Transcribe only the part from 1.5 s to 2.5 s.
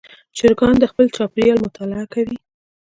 مطالعه کوي.